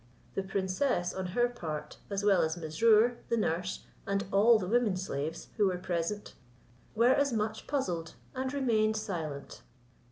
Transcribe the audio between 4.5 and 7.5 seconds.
the women slaves, who were present, were as